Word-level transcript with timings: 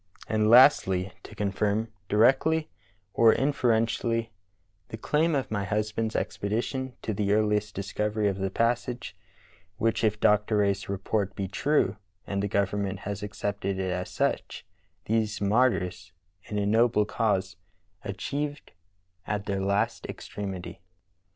And 0.27 0.47
lastl}^, 0.47 1.11
to 1.21 1.35
confirm, 1.35 1.89
directly 2.09 2.71
or 3.13 3.31
in 3.33 3.51
ferentially, 3.53 4.29
the 4.87 4.97
claim 4.97 5.35
of 5.35 5.51
my 5.51 5.63
husband's 5.63 6.15
expedition 6.15 6.93
to 7.03 7.13
the 7.13 7.31
earliest 7.33 7.75
discovery 7.75 8.27
of 8.27 8.39
the 8.39 8.49
passage, 8.49 9.15
which, 9.77 10.03
if 10.03 10.19
Dr. 10.19 10.57
Rae's 10.57 10.89
report 10.89 11.35
be 11.35 11.47
true 11.47 11.97
(and 12.25 12.41
the 12.41 12.47
government 12.47 13.01
has 13.01 13.21
accepted 13.21 13.77
it 13.77 13.91
as 13.91 14.09
such), 14.09 14.65
these 15.05 15.37
martj^rs 15.37 16.13
in 16.45 16.57
a 16.57 16.65
noble 16.65 17.05
cause 17.05 17.55
achieved 18.03 18.71
at 19.27 19.45
their 19.45 19.61
last 19.61 20.07
extremity." 20.07 20.81